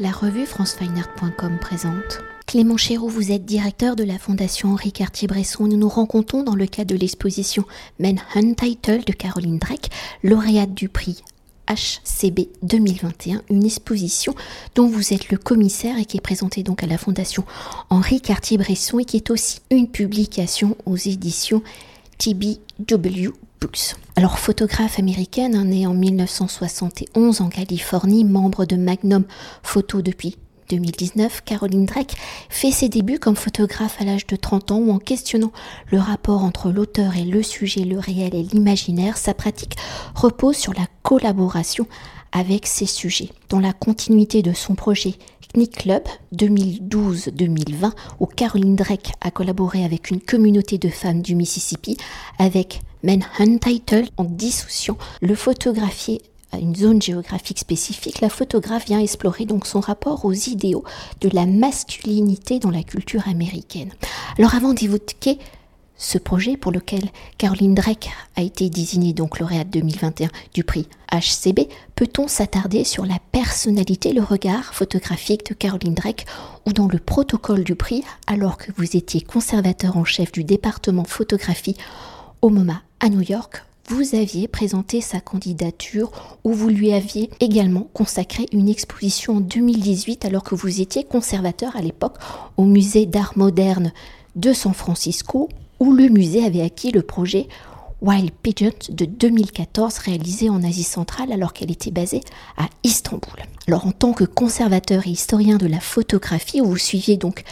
La 0.00 0.12
revue 0.12 0.46
francefineart.com 0.46 1.58
présente. 1.60 2.20
Clément 2.46 2.76
Chéroux, 2.76 3.08
vous 3.08 3.32
êtes 3.32 3.44
directeur 3.44 3.96
de 3.96 4.04
la 4.04 4.16
Fondation 4.16 4.68
Henri 4.68 4.92
Cartier-Bresson. 4.92 5.66
Nous 5.66 5.76
nous 5.76 5.88
rencontrons 5.88 6.44
dans 6.44 6.54
le 6.54 6.68
cadre 6.68 6.94
de 6.94 7.00
l'exposition 7.00 7.64
Men 7.98 8.20
Untitled 8.36 9.04
de 9.04 9.12
Caroline 9.12 9.58
Drake, 9.58 9.90
lauréate 10.22 10.72
du 10.72 10.88
prix 10.88 11.24
HCB 11.68 12.48
2021, 12.62 13.42
une 13.50 13.64
exposition 13.64 14.36
dont 14.76 14.86
vous 14.86 15.12
êtes 15.12 15.30
le 15.30 15.36
commissaire 15.36 15.98
et 15.98 16.04
qui 16.04 16.18
est 16.18 16.20
présentée 16.20 16.62
donc 16.62 16.84
à 16.84 16.86
la 16.86 16.96
Fondation 16.96 17.44
Henri 17.90 18.20
Cartier-Bresson 18.20 19.00
et 19.00 19.04
qui 19.04 19.16
est 19.16 19.30
aussi 19.30 19.62
une 19.72 19.88
publication 19.88 20.76
aux 20.86 20.96
éditions 20.96 21.64
TBW 22.18 23.32
Alors 24.16 24.38
photographe 24.38 24.98
américaine, 24.98 25.60
née 25.64 25.86
en 25.86 25.94
1971 25.94 27.40
en 27.40 27.48
Californie, 27.48 28.24
membre 28.24 28.64
de 28.64 28.76
Magnum 28.76 29.24
Photo 29.62 30.02
depuis 30.02 30.36
2019, 30.68 31.42
Caroline 31.44 31.86
Drake 31.86 32.14
fait 32.50 32.70
ses 32.70 32.88
débuts 32.88 33.18
comme 33.18 33.36
photographe 33.36 34.00
à 34.00 34.04
l'âge 34.04 34.26
de 34.26 34.36
30 34.36 34.70
ans 34.70 34.78
où 34.78 34.90
en 34.90 34.98
questionnant 34.98 35.52
le 35.90 35.98
rapport 35.98 36.44
entre 36.44 36.70
l'auteur 36.70 37.16
et 37.16 37.24
le 37.24 37.42
sujet, 37.42 37.84
le 37.84 37.98
réel 37.98 38.34
et 38.34 38.42
l'imaginaire, 38.42 39.16
sa 39.16 39.34
pratique 39.34 39.76
repose 40.14 40.56
sur 40.56 40.74
la 40.74 40.86
collaboration 41.02 41.86
avec 42.32 42.66
ses 42.66 42.86
sujets. 42.86 43.30
Dans 43.48 43.60
la 43.60 43.72
continuité 43.72 44.42
de 44.42 44.52
son 44.52 44.74
projet 44.74 45.14
Knick 45.54 45.78
Club 45.78 46.02
2012-2020, 46.34 47.92
où 48.20 48.26
Caroline 48.26 48.76
Drake 48.76 49.12
a 49.20 49.30
collaboré 49.30 49.84
avec 49.84 50.10
une 50.10 50.20
communauté 50.20 50.78
de 50.78 50.88
femmes 50.88 51.22
du 51.22 51.34
Mississippi, 51.34 51.96
avec 52.38 52.80
Men 53.02 53.24
Untitled, 53.38 54.08
en 54.16 54.24
dissociant 54.24 54.98
le 55.20 55.34
photographier 55.34 56.22
à 56.52 56.58
une 56.58 56.74
zone 56.74 57.02
géographique 57.02 57.58
spécifique, 57.58 58.20
la 58.20 58.30
photographe 58.30 58.86
vient 58.86 59.00
explorer 59.00 59.44
donc 59.44 59.66
son 59.66 59.80
rapport 59.80 60.24
aux 60.24 60.32
idéaux 60.32 60.84
de 61.20 61.28
la 61.32 61.44
masculinité 61.44 62.58
dans 62.58 62.70
la 62.70 62.82
culture 62.82 63.28
américaine. 63.28 63.92
Alors 64.38 64.54
avant 64.54 64.72
d'évoquer 64.72 65.38
ce 65.98 66.16
projet 66.16 66.56
pour 66.56 66.72
lequel 66.72 67.02
Caroline 67.36 67.74
Drake 67.74 68.10
a 68.36 68.42
été 68.42 68.70
désignée 68.70 69.12
donc 69.12 69.40
lauréate 69.40 69.68
2021 69.70 70.28
du 70.54 70.64
prix 70.64 70.88
HCB, 71.12 71.68
peut-on 71.96 72.28
s'attarder 72.28 72.84
sur 72.84 73.04
la 73.04 73.18
personnalité, 73.32 74.12
le 74.12 74.22
regard 74.22 74.72
photographique 74.74 75.46
de 75.50 75.54
Caroline 75.54 75.94
Drake 75.94 76.26
ou 76.66 76.72
dans 76.72 76.86
le 76.86 76.98
protocole 76.98 77.64
du 77.64 77.74
prix 77.74 78.04
alors 78.26 78.56
que 78.56 78.72
vous 78.76 78.96
étiez 78.96 79.20
conservateur 79.20 79.96
en 79.96 80.04
chef 80.04 80.32
du 80.32 80.44
département 80.44 81.04
photographie 81.04 81.76
au 82.40 82.48
MoMA 82.48 82.80
à 83.00 83.08
New 83.08 83.22
York 83.22 83.64
vous 83.88 84.14
aviez 84.14 84.48
présenté 84.48 85.00
sa 85.00 85.18
candidature 85.18 86.12
où 86.44 86.52
vous 86.52 86.68
lui 86.68 86.92
aviez 86.92 87.30
également 87.40 87.88
consacré 87.94 88.44
une 88.52 88.68
exposition 88.68 89.36
en 89.36 89.40
2018 89.40 90.26
alors 90.26 90.42
que 90.42 90.54
vous 90.54 90.82
étiez 90.82 91.04
conservateur 91.04 91.74
à 91.74 91.80
l'époque 91.80 92.18
au 92.58 92.64
musée 92.64 93.06
d'art 93.06 93.32
moderne 93.36 93.92
de 94.36 94.52
San 94.52 94.74
Francisco? 94.74 95.48
Où 95.80 95.92
le 95.92 96.08
musée 96.08 96.44
avait 96.44 96.62
acquis 96.62 96.90
le 96.90 97.02
projet 97.02 97.48
Wild 98.00 98.30
Pigeon 98.30 98.72
de 98.90 99.04
2014 99.04 99.98
réalisé 99.98 100.50
en 100.50 100.62
Asie 100.62 100.84
centrale 100.84 101.32
alors 101.32 101.52
qu'elle 101.52 101.70
était 101.70 101.90
basée 101.90 102.20
à 102.56 102.68
Istanbul. 102.84 103.42
Alors 103.66 103.86
en 103.86 103.92
tant 103.92 104.12
que 104.12 104.24
conservateur 104.24 105.06
et 105.06 105.10
historien 105.10 105.56
de 105.56 105.66
la 105.66 105.80
photographie, 105.80 106.60
où 106.60 106.66
vous 106.66 106.78
suiviez 106.78 107.16
donc 107.16 107.42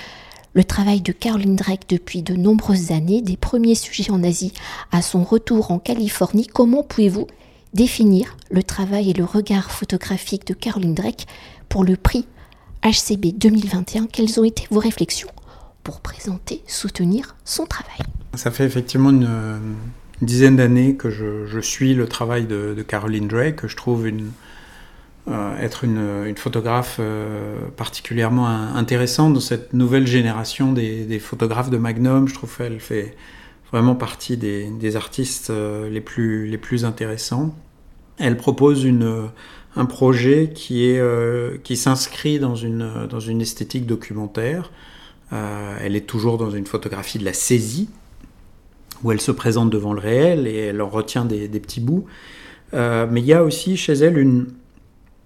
le 0.54 0.64
travail 0.64 1.00
de 1.00 1.12
Caroline 1.12 1.56
Drake 1.56 1.88
depuis 1.88 2.22
de 2.22 2.34
nombreuses 2.34 2.92
années, 2.92 3.22
des 3.22 3.36
premiers 3.36 3.74
sujets 3.74 4.10
en 4.10 4.22
Asie 4.22 4.52
à 4.92 5.02
son 5.02 5.24
retour 5.24 5.70
en 5.70 5.78
Californie, 5.78 6.46
comment 6.46 6.82
pouvez-vous 6.82 7.26
définir 7.74 8.36
le 8.50 8.62
travail 8.62 9.10
et 9.10 9.14
le 9.14 9.24
regard 9.24 9.70
photographique 9.70 10.46
de 10.46 10.54
Caroline 10.54 10.94
Drake 10.94 11.26
pour 11.68 11.84
le 11.84 11.96
prix 11.96 12.24
HCB 12.84 13.36
2021 13.36 14.06
Quelles 14.06 14.38
ont 14.40 14.44
été 14.44 14.66
vos 14.70 14.80
réflexions? 14.80 15.28
Pour 15.86 16.00
présenter, 16.00 16.62
soutenir 16.66 17.36
son 17.44 17.64
travail 17.64 18.00
Ça 18.34 18.50
fait 18.50 18.64
effectivement 18.64 19.10
une, 19.10 19.76
dizaine 20.20 20.56
d'années 20.56 20.96
que 20.96 21.10
je, 21.10 21.60
suis 21.60 21.94
le 21.94 22.08
travail 22.08 22.46
de, 22.46 22.74
Caroline 22.82 23.28
Drake, 23.28 23.54
que 23.54 23.68
je 23.68 23.76
trouve 23.76 24.10
euh, 25.28 25.56
être 25.60 25.84
une, 25.84 26.34
photographe 26.36 26.96
euh, 26.98 27.60
particulièrement 27.76 28.48
intéressante 28.48 29.34
dans 29.34 29.40
cette 29.40 29.74
nouvelle 29.74 30.08
génération 30.08 30.72
des, 30.72 31.20
photographes 31.20 31.70
de 31.70 31.78
Magnum. 31.78 32.26
Je 32.26 32.34
trouve 32.34 32.56
qu'elle 32.56 32.80
fait 32.80 33.14
vraiment 33.70 33.94
partie 33.94 34.36
des, 34.36 34.96
artistes 34.96 35.50
euh, 35.50 35.88
les, 35.88 36.00
plus, 36.00 36.84
intéressants. 36.84 37.54
Elle 38.18 38.36
propose 38.36 38.88
un 39.76 39.86
projet 39.86 40.50
qui, 40.52 40.96
s'inscrit 41.76 42.40
dans 42.40 42.56
une 42.56 43.40
esthétique 43.40 43.86
documentaire. 43.86 44.72
Elle 45.32 45.96
est 45.96 46.06
toujours 46.06 46.38
dans 46.38 46.50
une 46.50 46.66
photographie 46.66 47.18
de 47.18 47.24
la 47.24 47.32
saisie, 47.32 47.88
où 49.02 49.12
elle 49.12 49.20
se 49.20 49.32
présente 49.32 49.70
devant 49.70 49.92
le 49.92 50.00
réel 50.00 50.46
et 50.46 50.56
elle 50.56 50.80
en 50.80 50.88
retient 50.88 51.24
des, 51.24 51.48
petits 51.48 51.80
bouts. 51.80 52.06
mais 52.72 53.20
il 53.20 53.26
y 53.26 53.32
a 53.32 53.42
aussi 53.42 53.76
chez 53.76 53.94
elle 53.94 54.18
une, 54.18 54.46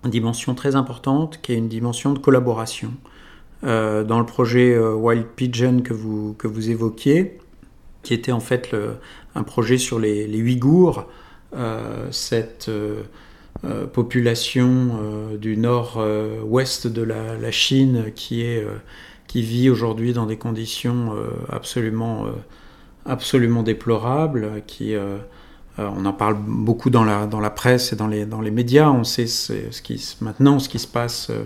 dimension 0.05 0.55
très 0.55 0.77
importante 0.77 1.41
qui 1.43 1.53
est 1.53 1.57
une 1.57 1.69
dimension 1.69 2.13
de 2.15 2.19
collaboration. 2.19 2.93
Euh, 3.63 4.05
dans 4.05 4.19
le 4.19 4.25
projet 4.25 4.73
euh, 4.73 4.95
Wild 4.95 5.27
Pigeon 5.37 5.83
que 5.83 5.93
vous, 5.93 6.35
que 6.39 6.49
vous 6.49 6.71
évoquiez, 6.71 7.39
qui 8.03 8.15
était 8.15 8.33
en 8.33 8.41
fait 8.41 8.75
un 9.35 9.43
projet 9.43 9.77
sur 9.77 9.99
les, 9.99 10.27
les 10.27 10.41
Ouïghours, 10.41 11.07
euh, 11.55 12.09
cette 12.11 12.71
population 13.93 15.37
du 15.39 15.59
nord-ouest 15.59 16.87
de 16.87 17.03
la, 17.03 17.51
Chine 17.51 18.07
qui, 18.15 18.41
est, 18.43 18.65
qui 19.31 19.43
vit 19.43 19.71
aujourd'hui 19.71 20.13
dans 20.13 20.27
des 20.27 20.37
conditions 20.37 21.15
absolument, 21.51 22.27
absolument 23.07 23.63
déplorables, 23.63 24.63
qui 24.67 24.95
euh, 25.81 25.89
on 25.97 26.05
en 26.05 26.13
parle 26.13 26.37
beaucoup 26.37 26.91
dans 26.91 27.05
la, 27.05 27.27
dans 27.27 27.41
la 27.41 27.51
presse 27.51 27.93
et 27.93 27.97
dans 27.97 28.09
les, 28.09 28.27
dans 28.27 28.41
les 28.41 28.51
médias. 28.51 28.91
On 28.91 29.05
sait 29.05 29.27
ce, 29.27 29.83
qui, 29.83 30.17
maintenant 30.21 30.59
ce 30.59 30.69
qui 30.69 30.79
se 30.79 30.87
passe 30.87 31.31
euh, 31.31 31.45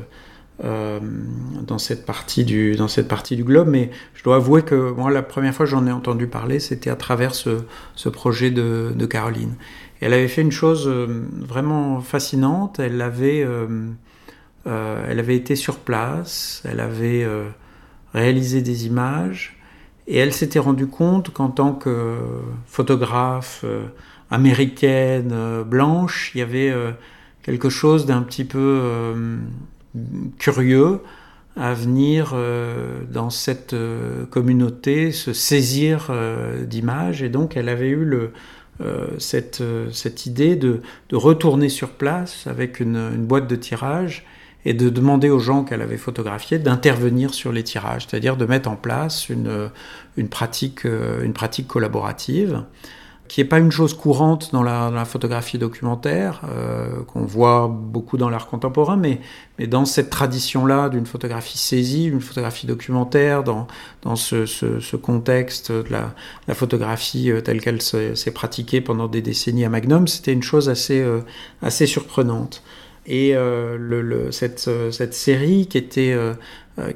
euh, 0.64 1.00
dans, 1.66 1.78
cette 1.78 2.06
partie 2.06 2.44
du, 2.44 2.74
dans 2.76 2.88
cette 2.88 3.08
partie 3.08 3.36
du 3.36 3.44
globe. 3.44 3.68
Mais 3.68 3.90
je 4.14 4.24
dois 4.24 4.36
avouer 4.36 4.62
que 4.62 4.90
moi, 4.92 5.10
la 5.10 5.22
première 5.22 5.54
fois 5.54 5.66
que 5.66 5.70
j'en 5.70 5.86
ai 5.86 5.92
entendu 5.92 6.26
parler, 6.26 6.58
c'était 6.58 6.90
à 6.90 6.96
travers 6.96 7.34
ce, 7.34 7.62
ce 7.94 8.08
projet 8.08 8.50
de, 8.50 9.06
Caroline. 9.06 9.54
Elle 10.00 10.12
avait 10.12 10.28
fait 10.28 10.42
une 10.42 10.52
chose 10.52 10.88
vraiment 10.88 12.00
fascinante. 12.00 12.78
Elle 12.78 13.00
avait, 13.00 13.46
elle 14.66 15.18
avait 15.18 15.36
été 15.36 15.56
sur 15.56 15.78
place, 15.78 16.62
elle 16.64 16.80
avait 16.80 17.26
réalisé 18.14 18.62
des 18.62 18.86
images. 18.86 19.58
Et 20.06 20.18
elle 20.18 20.32
s'était 20.32 20.58
rendue 20.58 20.86
compte 20.86 21.30
qu'en 21.30 21.48
tant 21.48 21.72
que 21.72 22.16
photographe, 22.66 23.64
américaine, 24.30 25.30
euh, 25.32 25.64
blanche, 25.64 26.32
il 26.34 26.38
y 26.38 26.42
avait 26.42 26.70
euh, 26.70 26.90
quelque 27.42 27.68
chose 27.68 28.06
d'un 28.06 28.22
petit 28.22 28.44
peu 28.44 28.80
euh, 28.82 29.38
curieux 30.38 31.00
à 31.56 31.72
venir 31.72 32.34
dans 33.12 33.30
cette 33.30 33.76
communauté, 34.30 35.12
se 35.12 35.32
saisir 35.32 36.10
d'images. 36.66 37.22
Et 37.22 37.28
donc 37.28 37.56
elle 37.56 37.68
avait 37.68 37.90
eu 37.90 38.10
cette, 39.18 39.62
cette, 39.92 40.26
idée 40.26 40.56
de, 40.56 40.82
de, 41.10 41.16
retourner 41.16 41.68
sur 41.68 41.90
place 41.90 42.48
avec 42.48 42.80
une, 42.80 43.24
boîte 43.24 43.46
de 43.46 43.54
tirage 43.54 44.26
et 44.64 44.74
de 44.74 44.88
demander 44.88 45.30
aux 45.30 45.38
gens 45.38 45.64
qu'elle 45.64 45.82
avait 45.82 45.96
photographiés 45.96 46.58
d'intervenir 46.58 47.34
sur 47.34 47.52
les 47.52 47.62
tirages, 47.62 48.06
c'est-à-dire 48.08 48.36
de 48.36 48.46
mettre 48.46 48.70
en 48.70 48.76
place 48.76 49.28
une, 49.28 49.70
une, 50.16 50.28
pratique, 50.28 50.84
une 50.84 51.32
pratique 51.32 51.68
collaborative 51.68 52.64
qui 53.28 53.40
n'est 53.40 53.46
pas 53.46 53.58
une 53.58 53.72
chose 53.72 53.94
courante 53.94 54.50
dans 54.52 54.62
la, 54.62 55.04
photographie 55.04 55.58
documentaire, 55.58 56.42
euh, 56.48 57.02
qu'on 57.06 57.24
voit 57.24 57.68
beaucoup 57.68 58.16
dans 58.18 58.28
l'art 58.28 58.46
contemporain, 58.46 58.96
mais, 58.96 59.20
mais 59.58 59.66
dans 59.66 59.86
cette 59.86 60.10
tradition-là 60.10 60.88
d'une 60.90 61.06
photographie 61.06 61.56
saisie, 61.56 62.04
une 62.04 62.20
photographie 62.20 62.66
documentaire, 62.66 63.42
dans, 63.42 63.66
dans 64.02 64.16
ce, 64.16 64.44
ce, 64.46 64.96
contexte 64.96 65.72
de 65.72 65.90
la, 65.90 66.14
la 66.48 66.54
photographie 66.54 67.30
euh, 67.30 67.40
telle 67.40 67.60
qu'elle 67.60 67.80
s'est 67.80 68.30
pratiquée 68.32 68.80
pendant 68.80 69.08
des 69.08 69.22
décennies 69.22 69.64
à 69.64 69.70
Magnum, 69.70 70.06
c'était 70.06 70.32
une 70.32 70.42
chose 70.42 70.68
assez, 70.68 71.00
euh, 71.00 71.20
assez 71.62 71.86
surprenante. 71.86 72.62
Et 73.06 73.36
euh, 73.36 73.76
le, 73.78 74.32
cette, 74.32 74.58
série 75.14 75.66
qui, 75.66 75.78
était, 75.78 76.16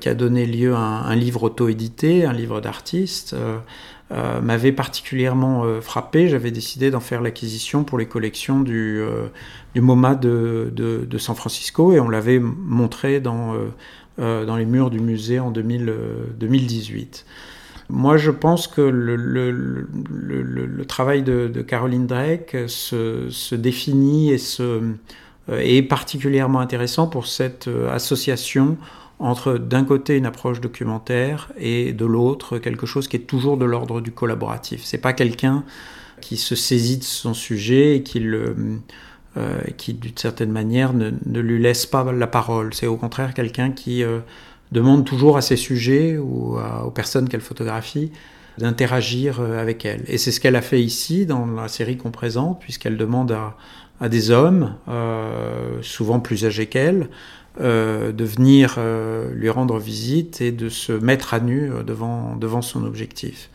qui 0.00 0.08
a 0.08 0.14
donné 0.14 0.46
lieu 0.46 0.75
à 0.75 0.78
un, 0.78 1.16
livre 1.16 1.44
auto-édité, 1.44 2.25
un 2.25 2.32
livre 2.32 2.60
d'artiste, 2.60 3.34
euh, 4.10 4.40
m'avait 4.40 4.72
particulièrement 4.72 5.64
euh, 5.64 5.82
frappé. 5.82 6.28
J'avais 6.28 6.50
décidé 6.50 6.90
d'en 6.90 7.00
faire 7.00 7.20
l'acquisition 7.20 7.84
pour 7.84 7.99
les 7.99 8.06
collections 8.06 8.60
du, 8.60 9.00
euh, 9.00 9.28
MoMA 9.76 10.14
de, 10.14 11.06
San 11.19 11.37
Francisco 11.37 11.93
et 11.93 12.00
on 12.00 12.08
l'avait 12.08 12.38
montré 12.38 13.20
dans, 13.20 13.55
les 14.16 14.64
murs 14.64 14.88
du 14.88 15.00
musée 15.00 15.40
en 15.40 15.50
2000, 15.50 15.93
2018. 16.40 17.26
Moi, 17.90 18.16
je 18.16 18.31
pense 18.31 18.66
que 18.66 18.81
le, 18.81 19.87
travail 20.87 21.22
de, 21.22 21.60
Caroline 21.60 22.06
Drake 22.06 22.56
se, 22.66 23.55
définit 23.55 24.32
et 24.32 24.38
se 24.38 24.81
est 25.50 25.83
particulièrement 25.83 26.61
intéressant 26.61 27.06
pour 27.06 27.27
cette 27.27 27.69
association 27.91 28.77
entre 29.19 29.59
d'un 29.59 29.85
côté 29.85 30.17
une 30.17 30.27
approche 30.27 30.61
documentaire 30.61 31.50
et 31.59 31.93
de 31.93 32.05
l'autre 32.05 32.59
quelque 32.59 32.87
chose 32.87 33.09
qui 33.09 33.17
est 33.17 33.27
toujours 33.27 33.56
de 33.56 33.65
l'ordre 33.65 34.00
du 34.00 34.12
collaboratif. 34.12 34.83
C'est 34.85 34.99
pas 34.99 35.12
quelqu'un 35.12 35.65
qui 36.21 36.37
se 36.37 36.55
saisit 36.55 36.99
de 36.99 37.05
son 37.05 37.35
sujet 37.35 37.97
et 37.97 38.03
qui 38.03 38.21
euh, 38.25 39.61
qui 39.77 39.95
d'une 39.95 40.17
certaine 40.17 40.50
manière 40.50 40.93
ne, 40.93 41.11
ne, 41.27 41.41
lui 41.41 41.61
laisse 41.61 41.87
pas 41.87 42.11
la 42.12 42.27
parole. 42.27 42.75
C'est 42.75 42.87
au 42.87 42.97
contraire 42.97 43.35
quelqu'un 43.35 43.71
qui 43.71 44.03
euh, 44.03 44.21
demande 44.73 45.05
toujours 45.05 45.37
à 45.37 45.43
ses 45.43 45.56
sujets 45.56 46.17
ou 46.19 46.59
aux 46.85 46.91
personnes 46.91 47.29
qu'elle 47.29 47.41
photographie 47.41 48.12
d'interagir 48.58 49.40
euh, 49.40 49.60
avec 49.60 49.84
elle. 49.84 50.02
Et 50.08 50.19
c'est 50.19 50.32
ce 50.32 50.40
qu'elle 50.40 50.56
a 50.56 50.62
fait 50.62 50.82
ici 50.82 51.26
dans 51.26 51.46
la 51.46 51.69
série 51.69 51.96
qu'on 51.96 52.10
présente, 52.10 52.60
puisqu'elle 52.60 52.96
demande 52.96 53.32
à, 54.00 54.08
des 54.08 54.31
hommes, 54.31 54.75
euh, 54.88 55.78
souvent 55.82 56.20
plus 56.20 56.44
âgés 56.44 56.66
qu'elle, 56.66 57.08
euh, 57.60 58.12
de 58.12 58.25
venir 58.25 58.78
lui 59.32 59.50
rendre 59.50 59.78
visite 59.78 60.40
et 60.40 60.52
de 60.52 60.69
se 60.69 60.93
mettre 60.93 61.34
à 61.34 61.40
nu 61.40 61.70
devant, 61.84 62.37
devant 62.37 62.62
son 62.62 62.84
objectif. 62.84 63.50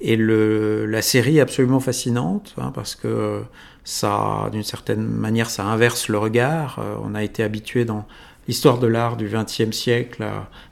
Et 0.00 0.16
le, 0.16 0.86
la 0.86 1.02
série 1.02 1.38
est 1.38 1.40
absolument 1.40 1.80
fascinante, 1.80 2.54
hein, 2.58 2.72
parce 2.74 2.96
que 2.96 3.42
ça, 3.84 4.48
d'une 4.52 4.64
certaine 4.64 5.06
manière, 5.06 5.48
ça 5.48 5.64
inverse 5.64 6.08
le 6.08 6.18
regard. 6.18 6.80
On 7.04 7.14
a 7.14 7.22
été 7.22 7.42
habitué 7.42 7.84
dans 7.84 8.06
l'histoire 8.48 8.78
de 8.78 8.86
l'art 8.86 9.16
du 9.16 9.28
XXe 9.28 9.76
siècle, 9.76 10.24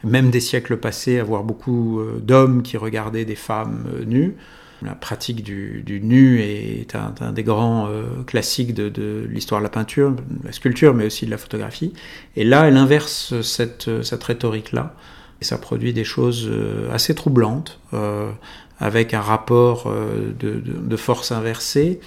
même 0.03 0.31
des 0.31 0.41
siècles 0.41 0.77
passés, 0.77 1.19
à 1.19 1.25
voir 1.25 1.43
beaucoup 1.43 2.01
euh, 2.01 2.19
d'hommes 2.21 2.63
qui 2.63 2.77
regardaient 2.77 3.25
des 3.25 3.35
femmes 3.35 3.87
euh, 3.95 4.05
nues. 4.05 4.35
La 4.83 4.95
pratique 4.95 5.43
du, 5.43 6.01
nu 6.03 6.41
est 6.41 6.95
un, 6.95 7.33
des 7.33 7.43
grands 7.43 7.89
classiques 8.27 8.75
de, 8.75 9.25
l'histoire 9.31 9.63
de 9.63 9.65
la 9.65 9.71
peinture, 9.71 10.11
de 10.11 10.21
la 10.45 10.53
sculpture, 10.53 10.93
mais 10.93 11.07
aussi 11.07 11.25
de 11.25 11.31
la 11.31 11.39
photographie. 11.39 11.95
Et 12.37 12.45
là, 12.45 12.69
elle 12.69 12.77
inverse 12.77 13.41
cette, 13.41 14.03
cette 14.03 14.23
rhétorique-là. 14.23 14.95
Et 15.41 15.45
ça 15.45 15.57
produit 15.57 15.95
des 15.95 16.05
choses 16.05 16.51
assez 16.93 17.15
troublantes, 17.15 17.81
euh, 17.95 18.31
avec 18.79 19.15
un 19.15 19.23
rapport 19.23 19.91
de, 20.39 20.97
force 20.97 21.33
inversée. 21.33 22.01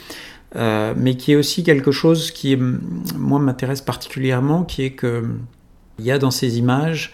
Euh, 0.56 0.94
mais 0.96 1.18
qui 1.18 1.34
est 1.34 1.36
aussi 1.36 1.64
quelque 1.64 1.92
chose 1.92 2.32
qui, 2.32 2.56
moi, 2.56 3.40
m'intéresse 3.40 3.82
particulièrement, 3.82 4.64
qui 4.64 4.84
est 4.84 4.92
que 4.92 5.26
il 6.00 6.06
y 6.06 6.12
a 6.12 6.18
dans 6.18 6.32
ces 6.32 6.58
images 6.58 7.12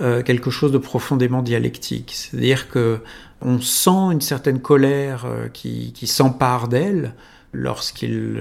euh, 0.00 0.22
quelque 0.22 0.50
chose 0.50 0.70
de 0.70 0.78
profondément 0.78 1.42
dialectique. 1.42 2.12
C'est-à-dire 2.14 2.68
que 2.68 3.00
on 3.40 3.60
sent 3.60 4.12
une 4.12 4.20
certaine 4.20 4.60
colère 4.60 5.24
euh, 5.26 5.48
qui, 5.48 5.92
s'empare 6.06 6.68
d'elle 6.68 7.14
lorsqu'il 7.52 8.40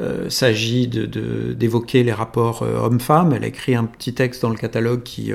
euh, 0.00 0.28
s'agit 0.28 0.88
d'évoquer 0.88 2.00
de, 2.00 2.06
les 2.06 2.12
rapports 2.12 2.60
hommes-femmes. 2.60 3.32
Elle 3.32 3.44
a 3.44 3.46
écrit 3.46 3.74
un 3.74 3.84
petit 3.84 4.12
texte 4.12 4.42
dans 4.42 4.50
le 4.50 4.56
catalogue 4.56 5.02
qui, 5.02 5.32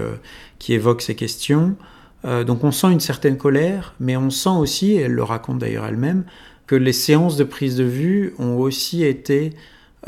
qui 0.59 0.73
évoque 0.73 1.01
ces 1.01 1.15
questions. 1.15 1.75
donc 2.23 2.63
on 2.63 2.71
sent 2.71 2.91
une 2.91 2.99
certaine 2.99 3.37
colère, 3.37 3.95
mais 3.99 4.15
on 4.15 4.29
sent 4.29 4.49
aussi, 4.49 4.91
et 4.91 5.01
elle 5.01 5.13
le 5.13 5.23
raconte 5.23 5.59
d'ailleurs 5.59 5.85
elle-même, 5.85 6.23
que 6.67 6.75
les 6.75 6.93
séances 6.93 7.37
de 7.37 7.45
prise 7.45 7.77
de 7.77 7.83
vue 7.83 8.33
ont 8.37 8.57
aussi 8.57 9.03
été 9.03 9.53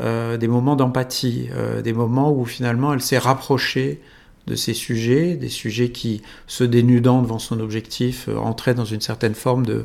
euh, 0.00 0.38
des 0.38 0.48
moments 0.48 0.76
d'empathie, 0.76 1.48
euh, 1.52 1.82
des 1.82 1.92
moments 1.92 2.32
où 2.32 2.46
finalement 2.46 2.94
elle 2.94 3.02
s'est 3.02 3.18
rapprochée 3.18 4.00
de 4.46 4.54
ces 4.54 4.72
sujets, 4.72 5.36
des 5.36 5.50
sujets 5.50 5.90
qui, 5.90 6.22
se 6.46 6.64
dénudant 6.64 7.20
devant 7.20 7.38
son 7.38 7.60
objectif, 7.60 8.26
euh, 8.28 8.36
entraient 8.36 8.74
dans 8.74 8.86
une 8.86 9.02
certaine 9.02 9.34
forme 9.34 9.66
de, 9.66 9.84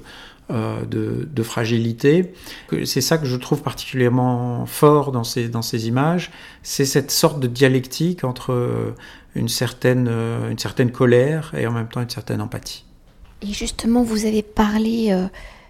de, 0.50 1.28
de, 1.30 1.44
fragilité. 1.44 2.32
C'est 2.86 3.02
ça 3.02 3.18
que 3.18 3.26
je 3.26 3.36
trouve 3.36 3.62
particulièrement 3.62 4.66
fort 4.68 5.12
dans 5.12 5.24
ces, 5.24 5.50
dans 5.50 5.64
ces 5.64 5.88
images, 5.88 6.32
c'est 6.62 6.86
cette 6.86 7.10
sorte 7.10 7.40
de 7.40 7.48
dialectique 7.48 8.24
entre 8.24 8.94
une 9.34 9.50
certaine, 9.50 10.08
une 10.08 10.60
certaine 10.60 10.92
colère 10.92 11.52
et 11.58 11.66
en 11.66 11.72
même 11.72 11.88
temps 11.88 12.02
une 12.02 12.12
certaine 12.12 12.42
empathie. 12.42 12.86
Et 13.42 13.54
justement, 13.54 14.04
vous 14.04 14.28
avez 14.28 14.44
parlé 14.44 15.28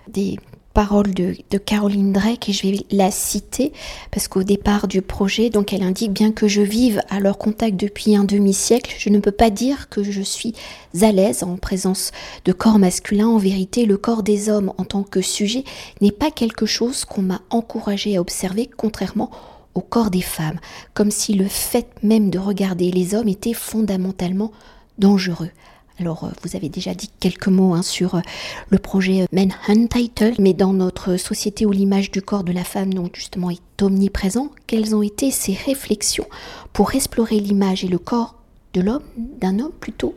des 0.09 0.37
parole 0.75 1.13
de, 1.13 1.33
Caroline 1.57 2.11
Drake 2.11 2.49
et 2.49 2.51
je 2.51 2.67
vais 2.67 2.85
la 2.91 3.09
citer 3.09 3.71
parce 4.11 4.27
qu'au 4.27 4.43
départ 4.43 4.89
du 4.89 5.01
projet, 5.01 5.49
donc 5.49 5.71
elle 5.71 5.83
indique 5.83 6.11
bien 6.11 6.33
que 6.33 6.49
je 6.49 6.61
vive 6.61 7.01
à 7.09 7.21
leur 7.21 7.37
contact 7.37 7.77
depuis 7.77 8.15
un 8.15 8.25
demi-siècle, 8.25 8.93
je 8.99 9.09
ne 9.09 9.19
peux 9.19 9.31
pas 9.31 9.49
dire 9.49 9.87
que 9.87 10.03
je 10.03 10.21
suis 10.21 10.53
à 11.01 11.13
l'aise 11.13 11.43
en 11.43 11.55
présence 11.55 12.11
de 12.43 12.51
corps 12.51 12.77
masculins. 12.77 13.29
En 13.29 13.37
vérité, 13.37 13.85
le 13.85 13.95
corps 13.95 14.21
des 14.21 14.49
hommes 14.49 14.73
en 14.77 14.83
tant 14.83 15.03
que 15.03 15.21
sujet 15.21 15.63
n'est 16.01 16.11
pas 16.11 16.29
quelque 16.29 16.65
chose 16.65 17.05
qu'on 17.05 17.21
m'a 17.21 17.41
encouragé 17.51 18.17
à 18.17 18.21
observer, 18.21 18.69
contrairement 18.75 19.31
au 19.75 19.81
corps 19.81 20.11
des 20.11 20.21
femmes, 20.21 20.59
comme 20.93 21.09
si 21.09 21.33
le 21.33 21.47
fait 21.47 21.87
même 22.03 22.29
de 22.29 22.37
regarder 22.37 22.91
les 22.91 23.15
hommes 23.15 23.29
était 23.29 23.53
fondamentalement 23.53 24.51
dangereux. 24.99 25.51
Alors, 25.99 26.25
euh, 26.25 26.29
vous 26.43 26.55
avez 26.55 26.69
déjà 26.69 26.93
dit 26.93 27.09
quelques 27.19 27.47
mots 27.47 27.73
hein, 27.73 27.81
sur 27.81 28.15
euh, 28.15 28.21
le 28.69 28.77
projet 28.77 29.25
Manhunt 29.31 29.87
Title, 29.87 30.33
mais 30.39 30.53
dans 30.53 30.73
notre 30.73 31.17
société 31.17 31.65
où 31.65 31.71
l'image 31.71 32.11
du 32.11 32.21
corps 32.21 32.43
de 32.43 32.51
la 32.51 32.63
femme, 32.63 32.93
donc 32.93 33.15
justement, 33.15 33.49
est 33.49 33.81
omniprésent, 33.81 34.51
quelles 34.67 34.95
ont 34.95 35.01
été 35.01 35.31
ces 35.31 35.53
réflexions 35.53 36.27
pour 36.73 36.95
explorer 36.95 37.39
l'image 37.39 37.83
et 37.83 37.87
le 37.87 37.97
corps 37.97 38.35
de 38.73 38.81
l'homme, 38.81 39.03
d'un 39.17 39.59
homme 39.59 39.71
plutôt 39.79 40.15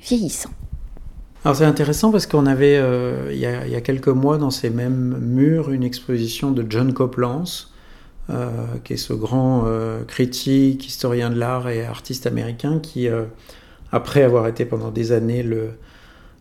vieillissant? 0.00 0.50
Alors 1.44 1.56
c'est 1.56 1.64
intéressant 1.64 2.10
parce 2.10 2.26
qu'on 2.26 2.46
avait, 2.46 2.76
euh, 2.78 3.30
il, 3.32 3.38
y 3.38 3.46
a, 3.46 3.80
quelques 3.80 4.08
mois, 4.08 4.38
dans 4.38 4.50
ces 4.50 4.70
mêmes 4.70 5.18
murs, 5.20 5.70
une 5.70 5.84
exposition 5.84 6.50
de 6.50 6.66
John 6.68 6.92
Coplance, 6.92 7.72
euh, 8.28 8.50
qui 8.82 8.94
est 8.94 8.98
ce 8.98 9.12
grand 9.12 9.64
euh, 9.66 10.04
critique, 10.04 10.86
historien 10.86 11.30
de 11.30 11.38
l'art 11.38 11.68
et 11.68 11.86
artiste 11.86 12.26
américain 12.26 12.80
qui 12.80 13.08
après 13.92 14.22
avoir 14.22 14.46
été 14.48 14.64
pendant 14.64 14.90
des 14.90 15.12
années 15.12 15.42
le, 15.42 15.70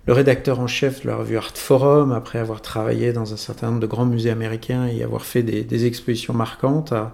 rédacteur 0.07 0.61
en 0.61 0.67
chef 0.67 1.03
de 1.03 1.07
la 1.07 1.17
revue 1.17 1.35
Art 1.35 1.55
Forum, 1.55 2.13
après 2.13 2.39
avoir 2.39 2.61
travaillé 2.61 3.11
dans 3.11 3.33
un 3.33 3.37
certain 3.37 3.67
nombre 3.67 3.81
de 3.81 3.87
grands 3.87 4.05
musées 4.05 4.29
américains 4.29 4.85
et 4.85 5.03
avoir 5.03 5.25
fait 5.25 5.43
des, 5.43 5.85
expositions 5.85 6.33
marquantes, 6.33 6.93
a, 6.93 7.13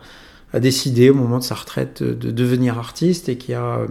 a, 0.53 0.59
décidé 0.59 1.09
au 1.09 1.15
moment 1.15 1.39
de 1.39 1.43
sa 1.43 1.55
retraite 1.55 2.03
de, 2.03 2.13
de 2.13 2.29
devenir 2.29 2.77
artiste 2.77 3.29
et 3.29 3.37
qui 3.39 3.55
a 3.55 3.79
euh, 3.79 3.87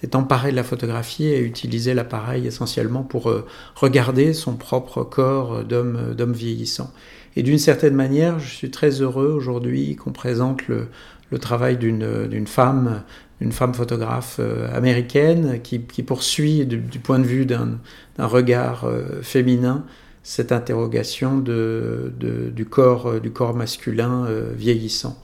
s'est 0.00 0.16
emparé 0.16 0.50
de 0.50 0.56
la 0.56 0.64
photographie 0.64 1.26
et 1.26 1.40
utilisé 1.40 1.92
l'appareil 1.92 2.46
essentiellement 2.46 3.02
pour 3.02 3.28
euh, 3.28 3.44
regarder 3.74 4.32
son 4.32 4.56
propre 4.56 5.04
corps 5.04 5.62
d'homme 5.64 6.14
d'homme 6.14 6.32
vieillissant. 6.32 6.90
Et 7.36 7.42
d'une 7.42 7.58
certaine 7.58 7.94
manière, 7.94 8.38
je 8.38 8.48
suis 8.48 8.70
très 8.70 9.02
heureux 9.02 9.28
aujourd'hui 9.28 9.94
qu'on 9.96 10.12
présente 10.12 10.66
le, 10.68 10.88
le 11.30 11.38
travail 11.38 11.76
d'une 11.76 12.46
femme 12.46 13.02
une 13.40 13.52
femme 13.52 13.74
photographe 13.74 14.36
euh, 14.40 14.74
américaine 14.76 15.60
qui, 15.62 15.78
poursuit 15.78 16.66
du, 16.66 16.98
point 16.98 17.18
de 17.18 17.24
vue 17.24 17.46
d'un 17.46 17.78
regard 18.18 18.84
euh, 18.84 19.22
féminin 19.22 19.84
cette 20.28 20.52
interrogation 20.52 21.38
du, 21.38 22.66
corps, 22.66 23.08
euh, 23.08 23.18
du 23.18 23.30
corps 23.30 23.54
masculin 23.54 24.26
euh, 24.26 24.52
vieillissant. 24.54 25.18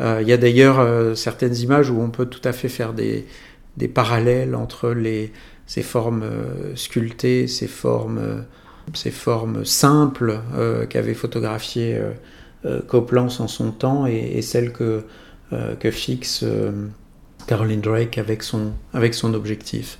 Euh, 0.00 0.20
il 0.22 0.28
y 0.28 0.32
a 0.32 0.38
d'ailleurs 0.38 0.80
euh, 0.80 1.14
certaines 1.14 1.54
images 1.56 1.90
où 1.90 2.00
on 2.00 2.08
peut 2.08 2.24
tout 2.24 2.40
à 2.42 2.54
fait 2.54 2.70
faire 2.70 2.94
des, 2.94 3.26
parallèles 3.92 4.54
entre 4.54 4.96
ces 5.66 5.82
formes 5.82 6.24
sculptées, 6.74 7.46
ces 7.48 7.66
formes, 7.66 8.44
simples 9.64 10.40
qu'avait 10.88 11.12
photographié 11.12 12.00
Coplance 12.88 13.40
en 13.40 13.48
son 13.48 13.72
temps 13.72 14.06
et, 14.06 14.32
et 14.36 14.42
celles 14.42 14.72
que, 14.72 15.04
que 15.50 15.90
fixe 15.90 16.42
Caroline 17.46 17.80
Drake 17.80 18.18
avec 18.18 18.42
son, 18.42 18.72
avec 18.92 19.14
son 19.14 19.34
objectif. 19.34 19.98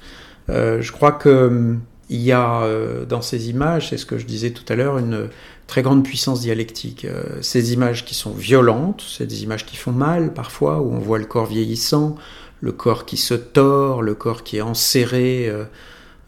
Euh, 0.48 0.80
je 0.82 0.92
crois 0.92 1.12
que 1.12 1.76
il 2.08 2.20
y 2.20 2.30
a 2.30 2.62
euh, 2.62 3.04
dans 3.04 3.20
ces 3.20 3.50
images, 3.50 3.88
c'est 3.90 3.96
ce 3.96 4.06
que 4.06 4.16
je 4.16 4.26
disais 4.26 4.50
tout 4.50 4.62
à 4.72 4.76
l'heure, 4.76 4.98
une 4.98 5.28
très 5.66 5.82
grande 5.82 6.04
puissance 6.04 6.40
dialectique. 6.40 7.04
Euh, 7.04 7.24
ces 7.40 7.72
images 7.72 8.04
qui 8.04 8.14
sont 8.14 8.30
violentes, 8.30 9.04
c'est 9.08 9.26
des 9.26 9.42
images 9.42 9.66
qui 9.66 9.76
font 9.76 9.90
mal 9.90 10.32
parfois, 10.32 10.80
où 10.80 10.92
on 10.92 10.98
voit 10.98 11.18
le 11.18 11.24
corps 11.24 11.46
vieillissant, 11.46 12.14
le 12.60 12.70
corps 12.70 13.06
qui 13.06 13.16
se 13.16 13.34
tord, 13.34 14.02
le 14.02 14.14
corps 14.14 14.44
qui 14.44 14.58
est 14.58 14.62
enserré 14.62 15.52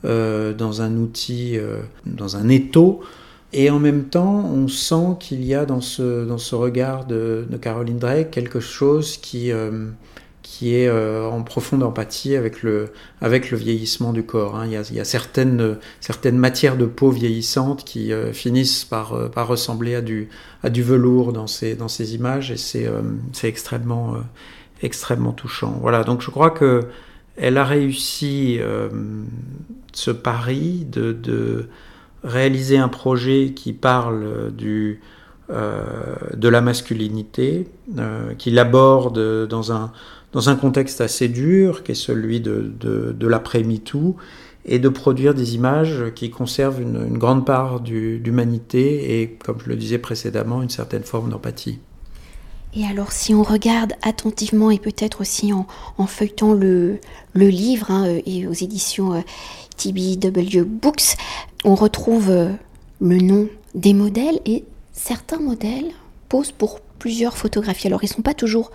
dans 0.05 0.83
un 0.83 0.97
outil, 0.97 1.59
dans 2.07 2.37
un 2.37 2.49
étau. 2.49 3.01
Et 3.55 3.71
en 3.71 3.79
même 3.79 4.05
temps, 4.05 4.45
on 4.45 4.69
sent 4.69 5.17
qu'il 5.21 5.43
y 5.43 5.55
a 5.55 5.65
dans 5.65 5.81
ce, 5.81 6.27
dans 6.27 6.37
ce 6.37 6.55
regard 6.55 7.07
de, 7.07 7.47
de 7.49 7.57
Caroline 7.57 7.99
Drake 7.99 8.31
quelque 8.31 8.61
chose 8.61 9.17
qui 9.17 9.51
qui 10.49 10.75
est 10.75 10.89
euh, 10.89 11.29
en 11.29 11.43
profonde 11.43 11.83
empathie 11.83 12.35
avec 12.35 12.63
le, 12.63 12.89
avec 13.21 13.51
le 13.51 13.59
vieillissement 13.59 14.15
du 14.15 14.23
corps. 14.23 14.57
Hein. 14.57 14.65
Il, 14.67 14.73
y 14.97 15.01
a, 15.01 15.05
certaines, 15.05 15.77
certaines 16.01 16.39
matières 16.39 16.79
de 16.79 16.87
peau 16.87 17.11
vieillissantes 17.11 17.85
qui 17.85 18.15
euh, 18.15 18.33
finissent 18.33 18.87
par, 18.87 19.13
euh, 19.13 19.29
par 19.29 19.47
ressembler 19.47 19.95
à 19.95 20.01
du, 20.01 20.31
à 20.63 20.71
du 20.71 20.83
velours 20.83 21.35
dans 21.35 21.47
ces, 21.47 21.75
dans 21.75 21.87
ces 21.87 22.15
images 22.15 22.51
et 22.51 22.57
c'est 22.57 22.89
extrêmement, 23.45 24.17
extrêmement 24.83 25.33
touchant. 25.33 25.79
Voilà, 25.83 26.03
donc 26.03 26.23
je 26.23 26.31
crois 26.31 26.51
que 26.51 26.87
elle 27.37 27.59
a 27.59 27.65
réussi 27.65 28.59
ce 29.93 30.11
pari 30.11 30.87
de, 30.91 31.13
de 31.13 31.69
réaliser 32.25 32.79
un 32.79 32.89
projet 32.89 33.53
qui 33.55 33.73
parle 33.75 34.51
du, 34.57 35.01
de 35.51 36.49
la 36.49 36.61
masculinité, 36.61 37.69
qui 38.37 38.51
l'aborde 38.51 39.47
dans 39.49 39.73
un 39.73 39.93
dans 40.33 40.49
un 40.49 40.57
contexte 40.57 41.01
assez 41.01 41.29
dur, 41.29 41.83
qui 41.83 41.93
est 41.93 41.95
celui 41.95 42.41
de, 42.41 42.71
de, 42.81 43.27
l'après-MeToo, 43.27 44.17
et 44.65 44.79
de 44.79 44.89
produire 44.89 45.35
des 45.35 45.55
images 45.55 46.05
qui 46.15 46.31
conservent 46.31 46.83
une, 46.83 47.17
grande 47.17 47.47
part 47.47 47.81
d'humanité 47.81 49.23
et, 49.23 49.31
comme 49.45 49.59
je 49.65 49.69
le 49.69 49.77
disais 49.77 49.99
précédemment, 49.99 50.63
une 50.63 50.69
certaine 50.69 51.05
forme 51.05 51.31
d'empathie. 51.31 51.79
Et 52.75 52.85
alors, 52.85 53.13
si 53.13 53.35
on 53.35 53.43
regarde 53.43 53.95
attentivement 54.03 54.71
et 54.71 54.79
peut-être 54.79 55.23
aussi 55.23 55.55
en, 55.55 55.67
feuilletant 56.07 56.53
le, 56.53 56.99
le 57.33 57.49
livre 57.49 57.91
hein, 57.91 58.07
euh, 58.07 58.21
et 58.27 58.47
aux 58.47 58.53
éditions 58.53 59.15
euh, 59.15 59.21
TBW 59.79 60.65
Books, 60.65 61.17
on 61.65 61.75
retrouve 61.75 62.29
euh, 62.29 62.53
le 63.01 63.19
nom 63.19 63.49
des 63.75 63.95
modèles 63.95 64.39
et 64.45 64.65
certains 64.99 65.41
modèles 65.41 65.91
posent 66.29 66.53
pour 66.53 66.81
plusieurs 66.99 67.37
photographies. 67.37 67.87
Alors, 67.87 68.03
ils 68.03 68.09
ne 68.09 68.15
sont 68.15 68.23
pas 68.23 68.35
toujours 68.35 68.71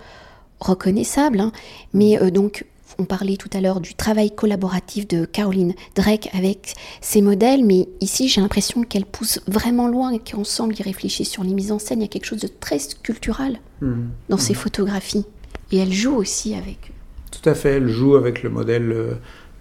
reconnaissables, 0.60 1.40
hein, 1.40 1.52
mais 1.92 2.30
donc 2.30 2.64
on 2.98 3.04
parlait 3.04 3.36
tout 3.36 3.50
à 3.52 3.60
l'heure 3.60 3.80
du 3.80 3.94
travail 3.94 4.30
collaboratif 4.30 5.08
de 5.08 5.24
Caroline 5.24 5.74
Drake 5.96 6.30
avec 6.32 6.74
ses 7.00 7.22
modèles, 7.22 7.64
mais 7.64 7.88
ici 8.00 8.28
j'ai 8.28 8.40
l'impression 8.40 8.82
qu'elle 8.82 9.04
pousse 9.04 9.40
vraiment 9.46 9.88
loin 9.88 10.10
et 10.10 10.18
qu'ensemble 10.18 10.74
ils 10.78 10.82
réfléchissent 10.82 11.30
sur 11.30 11.42
les 11.42 11.54
mises 11.54 11.72
en 11.72 11.78
scène. 11.78 12.00
Il 12.00 12.02
y 12.02 12.06
a 12.06 12.08
quelque 12.08 12.26
chose 12.26 12.40
de 12.40 12.48
très 12.48 12.78
sculptural 12.78 13.58
mmh. 13.80 13.94
dans 14.28 14.38
ses 14.38 14.52
mmh. 14.52 14.56
photographies. 14.56 15.26
Et 15.72 15.78
elle 15.78 15.92
joue 15.92 16.14
aussi 16.14 16.54
avec. 16.54 16.92
Tout 17.30 17.48
à 17.48 17.54
fait, 17.54 17.76
elle 17.76 17.88
joue 17.88 18.14
avec 18.14 18.42
le 18.42 18.50
modèle, 18.50 18.92
euh, 18.92 19.14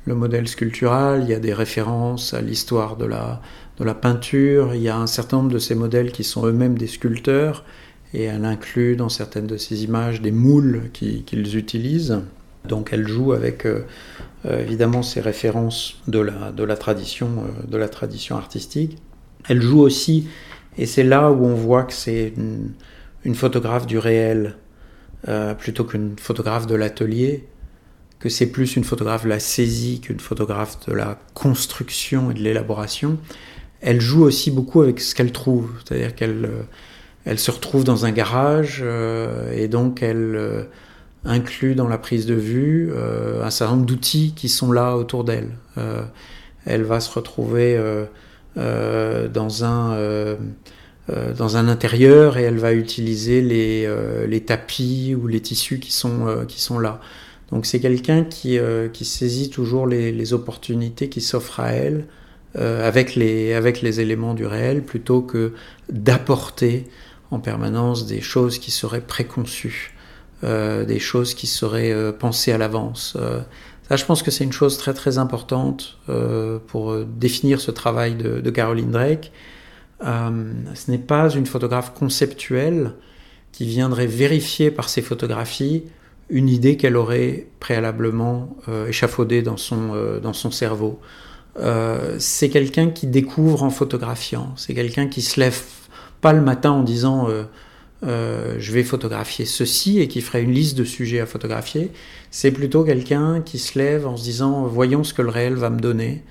le 0.06 0.16
modèle 0.16 0.48
sculptural. 0.48 1.24
Il 1.24 1.30
y 1.30 1.34
a 1.34 1.40
des 1.40 1.54
références 1.54 2.34
à 2.34 2.42
l'histoire 2.42 2.98
de 2.98 3.06
la, 3.06 3.42
de 3.80 3.84
la 3.84 3.94
peinture. 3.94 4.76
Il 4.76 4.82
y 4.82 4.90
a 4.90 4.98
un 4.98 5.08
certain 5.08 5.38
nombre 5.38 5.52
de 5.52 5.60
ces 5.60 5.76
modèles 5.76 6.12
qui 6.12 6.24
sont 6.24 6.46
eux-mêmes 6.46 6.78
des 6.78 6.88
sculpteurs. 6.88 7.64
Et 8.14 8.24
elle 8.24 8.46
inclut 8.46 8.96
dans 8.96 9.10
certaines 9.10 9.48
de 9.48 9.58
ces 9.58 9.84
images 9.84 10.22
des 10.22 10.32
moules 10.32 10.92
qu'ils 10.94 11.58
utilisent. 11.58 12.22
Donc 12.66 12.90
elle 12.92 13.08
joue 13.08 13.34
avec 13.34 13.66
euh, 13.66 13.86
euh, 14.46 14.62
évidemment 14.62 15.04
ses 15.04 15.20
références 15.20 16.02
euh, 16.14 16.52
de 16.52 16.64
la 16.64 16.76
tradition 16.76 18.38
artistique. 18.38 18.98
Elle 19.50 19.62
joue 19.62 19.82
aussi, 19.82 20.28
et 20.78 20.86
c'est 20.86 21.04
là 21.04 21.32
où 21.32 21.46
on 21.46 21.56
voit 21.56 21.84
que 21.84 21.94
c'est 21.94 22.34
une, 22.38 23.36
photographe 23.36 23.88
du 23.88 23.98
réel 23.98 24.56
plutôt 25.58 25.86
qu'une 25.86 26.18
photographe 26.20 26.68
de 26.68 26.76
l'atelier, 26.76 27.48
que 28.20 28.28
c'est 28.28 28.48
plus 28.48 28.76
une 28.76 28.84
photographe 28.84 29.24
de 29.24 29.30
la 29.30 29.40
saisie 29.40 30.02
qu'une 30.02 30.20
photographe 30.20 30.86
de 30.88 30.94
la 30.94 31.18
construction 31.34 32.32
et 32.32 32.34
de 32.34 32.40
l'élaboration. 32.40 33.18
Elle 33.84 34.02
joue 34.02 34.24
aussi 34.24 34.50
beaucoup 34.50 34.82
avec 34.82 35.00
ce 35.00 35.14
qu'elle 35.14 35.32
trouve, 35.32 35.70
c'est-à-dire 35.84 36.16
qu'elle 36.16 36.50
elle 37.26 37.40
se 37.40 37.52
retrouve 37.52 37.84
dans 37.84 38.06
un 38.06 38.12
garage 38.12 38.84
et 39.54 39.68
donc 39.68 40.02
elle 40.02 40.68
inclut 41.26 41.76
dans 41.76 41.88
la 41.88 41.98
prise 41.98 42.26
de 42.26 42.34
vue 42.34 42.92
euh, 42.94 43.44
un 43.44 43.50
certain 43.50 43.76
nombre 43.76 43.86
d'outils 43.86 44.34
qui 44.36 44.50
sont 44.50 44.72
là 44.72 44.96
autour 44.98 45.24
d'elle. 45.24 45.52
Euh, 45.78 46.02
elle 46.66 46.84
va 46.84 47.00
se 47.00 47.14
retrouver 47.14 47.78
euh, 48.58 49.28
dans 49.28 49.64
un 49.64 49.98
intérieur 51.68 52.38
et 52.38 52.44
elle 52.44 52.58
va 52.58 52.74
utiliser 52.74 53.42
les, 53.42 54.44
tapis 54.46 55.16
ou 55.20 55.28
les 55.28 55.42
tissus 55.42 55.80
qui 55.80 55.92
sont, 55.92 56.80
là. 56.80 57.00
Donc 57.52 57.66
c'est 57.66 57.80
quelqu'un 57.80 58.24
qui, 58.24 58.60
saisit 59.02 59.50
toujours 59.50 59.88
les 59.88 60.34
opportunités 60.34 61.10
qui 61.10 61.22
s'offrent 61.22 61.60
à 61.60 61.72
elle 61.72 62.06
avec, 62.56 63.16
les, 63.16 63.54
avec 63.54 63.82
les 63.82 64.00
éléments 64.00 64.36
du 64.36 64.46
réel 64.46 64.84
plutôt 64.84 65.22
que 65.22 65.54
d'apporter 65.90 66.88
en 67.32 67.40
permanence 67.40 68.06
des 68.06 68.22
choses 68.22 68.60
qui 68.60 68.70
seraient 68.70 69.02
préconçues. 69.02 69.94
Euh, 70.44 70.84
des 70.84 71.00
choses 71.00 71.36
qui 71.36 71.48
seraient 71.48 71.94
euh, 71.94 72.12
pensées 72.12 72.52
à 72.52 72.58
l'avance. 72.58 73.16
Euh, 73.18 73.40
ça, 73.88 73.96
je 73.96 74.04
pense 74.04 74.24
que 74.24 74.30
c'est 74.30 74.44
une 74.44 74.52
chose 74.52 74.78
très 74.78 74.94
très 74.94 75.18
importante 75.18 76.00
pour 76.68 76.96
définir 77.04 77.60
ce 77.60 77.70
travail 77.70 78.16
de, 78.16 78.40
de 78.40 78.50
Caroline 78.50 78.92
Drake. 78.92 79.34
ce 80.02 80.90
n'est 80.92 80.98
pas 80.98 81.30
une 81.30 81.46
photographe 81.46 81.94
conceptuelle 81.94 82.94
qui 83.52 83.66
viendrait 83.66 84.08
vérifier 84.08 84.72
par 84.72 84.88
ses 84.88 85.02
photographies 85.02 85.84
une 86.30 86.48
idée 86.48 86.78
qu'elle 86.78 86.96
aurait 86.96 87.48
préalablement 87.60 88.56
échafaudée 88.88 89.42
dans 89.42 89.58
son, 89.58 90.20
dans 90.24 90.34
son 90.34 90.50
cerveau. 90.50 91.02
C'est 92.18 92.50
quelqu'un 92.50 92.90
qui 92.90 93.08
découvre 93.08 93.64
en 93.64 93.70
photographiant. 93.70 94.54
C'est 94.56 94.74
quelqu'un 94.74 95.08
qui 95.08 95.22
se 95.22 95.40
lève 95.40 95.62
pas 96.22 96.34
le 96.34 96.42
matin 96.42 96.72
en 96.72 96.84
disant 96.84 97.28
euh, 98.06 98.56
je 98.60 98.72
vais 98.74 98.84
photographier 98.84 99.46
ceci 99.46 100.00
et 100.00 100.08
qui 100.08 100.20
ferait 100.22 100.44
une 100.44 100.52
liste 100.52 100.78
de 100.78 100.84
sujets 100.84 101.22
à 101.22 101.26
photographier. 101.26 101.92
C'est 102.32 102.52
plutôt 102.52 102.84
quelqu'un 102.84 103.42
qui 103.42 103.60
se 103.60 103.80
lève 103.80 104.06
en 104.06 104.18
se 104.18 104.24
disant 104.24 104.66
voyons 104.66 105.04
ce 105.04 105.14
que 105.14 105.22
le 105.22 105.30
réel 105.30 105.56
va 105.56 105.70
me 105.70 105.80
donner 105.80 106.24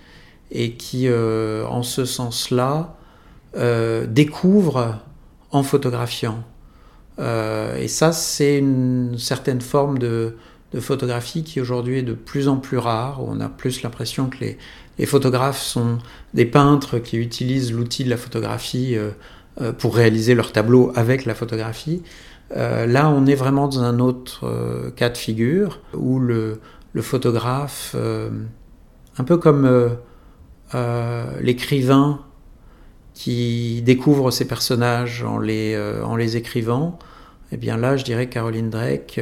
et 0.51 0.73
qui, 0.73 1.09
euh, 1.09 1.65
en 1.67 1.83
ce 1.83 2.05
sens-là, 2.05 2.97
euh, 3.57 4.07
découvre 4.07 4.99
en 5.51 5.63
photographiant. 5.63 6.45
et 7.19 7.89
ça, 7.89 8.13
c'est 8.13 8.59
une 8.59 9.17
certaine 9.19 9.61
forme 9.61 9.99
de, 9.99 10.37
photographie 10.81 11.45
qui 11.45 11.61
aujourd'hui 11.61 11.99
est 11.99 12.03
de 12.03 12.15
plus 12.15 12.49
en 12.49 12.57
plus 12.57 12.79
rare. 12.79 13.21
On 13.27 13.41
a 13.41 13.51
plus 13.51 13.83
l'impression 13.83 14.31
que 14.31 14.39
les, 14.41 14.59
les, 14.99 15.07
photographes 15.07 15.61
sont 15.61 15.99
des 16.35 16.45
peintres 16.45 16.99
qui 16.99 17.17
utilisent 17.17 17.73
l'outil 17.73 18.05
de 18.05 18.11
la 18.11 18.17
photographie 18.17 18.97
euh, 19.61 19.71
pour 19.75 19.95
réaliser 19.95 20.35
leur 20.35 20.51
tableau 20.51 20.93
avec 20.95 21.27
la 21.27 21.35
photographie. 21.35 22.03
Euh, 22.57 22.87
là, 22.87 23.11
on 23.11 23.27
est 23.27 23.35
vraiment 23.35 23.69
dans 23.69 23.83
un 23.83 23.99
autre 23.99 24.47
euh, 24.47 24.91
cas 24.91 25.11
de 25.11 25.19
figure 25.19 25.83
où 25.93 26.19
le, 26.19 26.59
le 26.95 27.03
photographe, 27.03 27.95
un 29.19 29.25
peu 29.25 29.37
comme 29.37 29.91
l'écrivain 31.41 32.21
qui 33.13 33.83
découvre 33.83 34.31
ses 34.31 34.47
personnages 34.47 35.23
en 35.23 35.39
les, 35.39 35.79
en 36.03 36.17
les 36.17 36.39
écrivant, 36.39 36.99
eh 37.51 37.59
bien 37.59 37.77
là, 37.77 37.99
je 37.99 38.05
dirais 38.05 38.29
Caroline 38.29 38.71
Drake 38.71 39.21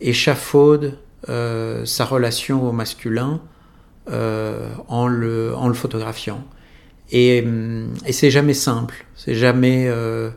échafaude 0.00 0.98
sa 1.26 2.04
relation 2.04 2.68
au 2.68 2.72
masculin 2.72 3.40
en, 4.10 5.06
le, 5.06 5.54
en 5.54 5.68
le 5.68 5.74
photographiant. 5.74 6.42
Et, 7.12 7.44
et 8.06 8.12
c'est 8.12 8.30
jamais 8.30 8.54
simple, 8.54 9.04
c'est 9.16 9.34
jamais, 9.34 9.86
euh, 9.88 10.30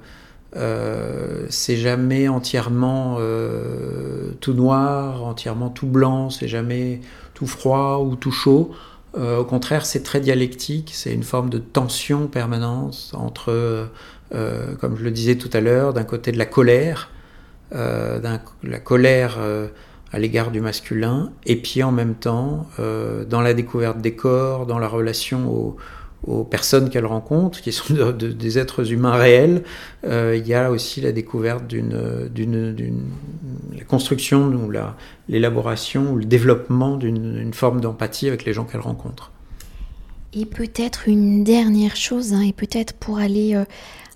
euh, 0.56 1.46
c'est 1.50 1.78
jamais 1.78 2.28
entièrement 2.28 3.18
euh, 3.20 4.32
tout 4.42 4.54
noir, 4.54 5.24
entièrement 5.24 5.70
tout 5.70 5.86
blanc, 5.86 6.32
c'est 6.32 6.48
jamais 6.48 7.02
tout 7.36 7.46
froid 7.46 8.00
ou 8.04 8.16
tout 8.16 8.32
chaud. 8.32 8.72
Euh, 9.16 9.38
au 9.38 9.46
contraire, 9.46 9.86
c'est 9.86 10.02
très 10.02 10.20
dialectique, 10.20 10.90
c'est 10.96 11.14
une 11.14 11.22
forme 11.22 11.52
de 11.52 11.60
tension 11.60 12.26
permanente 12.26 13.12
entre, 13.14 13.52
euh, 14.34 14.76
comme 14.82 14.98
je 14.98 15.04
le 15.04 15.12
disais 15.12 15.36
tout 15.36 15.52
à 15.54 15.62
l'heure, 15.62 15.94
d'un 15.94 16.06
côté 16.06 16.32
de 16.32 16.40
la 16.40 16.48
colère, 16.48 17.12
la 17.72 18.80
colère 18.84 19.38
à 20.14 20.20
l'égard 20.20 20.52
du 20.52 20.62
masculin, 20.62 21.34
et 21.46 21.58
puis 21.58 21.84
en 21.84 21.92
même 21.92 22.16
temps, 22.16 22.68
dans 22.78 23.42
la 23.42 23.54
découverte 23.54 24.00
des 24.00 24.14
corps, 24.16 24.66
dans 24.66 24.80
la 24.80 24.88
relation 24.88 25.52
au, 25.52 25.78
aux 26.26 26.44
personnes 26.44 26.90
qu'elle 26.90 27.06
rencontre, 27.06 27.62
qui 27.62 27.72
sont 27.72 27.94
des 27.94 28.60
êtres 28.60 28.92
humains 28.92 29.16
réels, 29.16 29.64
euh, 30.06 30.38
il 30.38 30.48
y 30.48 30.54
a 30.54 30.72
aussi 30.72 31.02
la 31.02 31.12
découverte 31.12 31.68
d'une, 31.68 32.30
d'une, 32.34 33.04
la 33.76 33.84
construction 33.84 34.48
ou 34.48 34.72
l'élaboration 35.28 36.14
ou 36.14 36.18
le 36.18 36.26
développement 36.26 36.96
d'une 36.98 37.54
forme 37.54 37.82
d'empathie 37.82 38.28
avec 38.28 38.46
les 38.46 38.54
gens 38.54 38.64
qu'elle 38.64 38.82
rencontre. 38.82 39.32
Et 40.36 40.46
peut-être 40.46 41.08
une 41.08 41.44
dernière 41.44 41.96
chose, 41.96 42.34
hein, 42.34 42.42
et 42.42 42.54
peut-être 42.54 42.94
pour 42.94 43.20
aller 43.20 43.54
euh, 43.56 43.66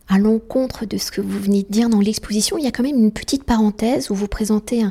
à 0.07 0.19
l'encontre 0.19 0.85
de 0.85 0.97
ce 0.97 1.11
que 1.11 1.21
vous 1.21 1.39
venez 1.39 1.63
de 1.63 1.71
dire 1.71 1.89
dans 1.89 1.99
l'exposition, 1.99 2.57
il 2.57 2.63
y 2.63 2.67
a 2.67 2.71
quand 2.71 2.83
même 2.83 2.97
une 2.97 3.11
petite 3.11 3.43
parenthèse 3.43 4.09
où 4.09 4.15
vous 4.15 4.27
présentez 4.27 4.83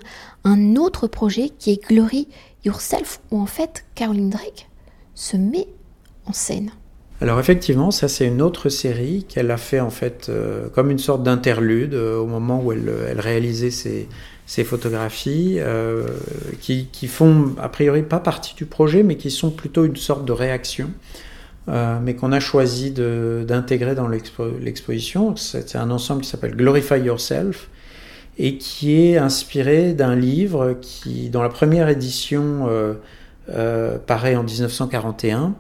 un, 0.44 0.76
autre 0.76 1.06
projet 1.06 1.50
qui 1.58 1.72
est 1.72 1.82
Glory 1.82 2.28
Yourself, 2.64 3.20
où 3.30 3.40
en 3.40 3.46
fait 3.46 3.84
Caroline 3.94 4.30
Drake 4.30 4.68
se 5.14 5.36
met 5.36 5.68
en 6.26 6.32
scène. 6.32 6.70
Alors 7.22 7.40
effectivement, 7.40 7.90
ça 7.90 8.08
c'est 8.08 8.26
une 8.26 8.42
autre 8.42 8.68
série 8.68 9.24
qu'elle 9.26 9.50
a 9.50 9.56
fait 9.56 9.80
en 9.80 9.88
fait 9.88 10.26
euh, 10.28 10.68
comme 10.68 10.90
une 10.90 10.98
sorte 10.98 11.22
d'interlude 11.22 11.94
euh, 11.94 12.18
au 12.18 12.26
moment 12.26 12.62
où 12.62 12.72
elle, 12.72 13.18
réalisait 13.18 13.70
ses 13.70 14.64
photographies, 14.64 15.56
euh, 15.58 16.06
qui, 16.60 16.88
qui, 16.92 17.06
font 17.06 17.54
a 17.58 17.70
priori 17.70 18.02
pas 18.02 18.20
partie 18.20 18.54
du 18.54 18.66
projet, 18.66 19.02
mais 19.02 19.16
qui 19.16 19.30
sont 19.30 19.50
plutôt 19.50 19.86
une 19.86 19.96
sorte 19.96 20.26
de 20.26 20.32
réaction, 20.32 20.90
mais 21.68 22.14
qu'on 22.14 22.32
a 22.32 22.40
choisi 22.40 22.92
d'intégrer 22.92 23.94
dans 23.94 24.08
l'exposition. 24.08 25.36
C'est 25.36 25.76
un 25.76 25.90
ensemble 25.90 26.22
qui 26.22 26.28
s'appelle 26.28 26.56
Glorify 26.56 27.00
Yourself 27.00 27.68
et 28.38 28.58
qui 28.58 29.00
est 29.00 29.16
inspiré 29.16 29.94
d'un 29.94 30.14
livre 30.14 30.76
qui, 30.80 31.30
dans 31.30 31.42
la 31.42 31.48
première 31.48 31.88
édition, 31.88 32.68
paraît 34.06 34.36
en 34.36 34.42
1941 34.44 35.54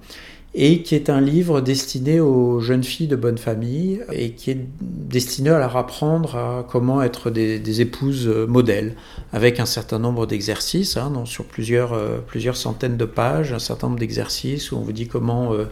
et 0.58 0.80
qui 0.80 0.94
est 0.94 1.10
un 1.10 1.20
livre 1.20 1.60
destiné 1.60 2.18
aux 2.18 2.60
jeunes 2.60 2.82
filles 2.82 3.08
de 3.08 3.16
bonne 3.16 3.36
famille 3.36 4.00
et 4.10 4.30
qui 4.30 4.52
est 4.52 4.58
destiné 4.80 5.50
à 5.50 5.58
leur 5.58 5.76
apprendre 5.76 6.34
à 6.34 6.66
comment 6.66 7.02
être 7.02 7.28
des, 7.28 7.80
épouses 7.82 8.26
modèles, 8.26 8.96
avec 9.34 9.60
un 9.60 9.66
certain 9.66 9.98
nombre 9.98 10.26
d'exercices, 10.26 10.96
hein, 10.96 11.12
sur 11.26 11.44
plusieurs, 11.44 11.92
euh, 11.92 12.20
plusieurs 12.26 12.56
centaines 12.56 12.96
de 12.96 13.04
pages, 13.04 13.52
un 13.52 13.58
certain 13.58 13.88
nombre 13.88 13.98
d'exercices 13.98 14.72
où 14.72 14.78
on 14.78 14.80
vous 14.80 14.92
dit 14.92 15.08
comment, 15.08 15.52
euh, 15.52 15.66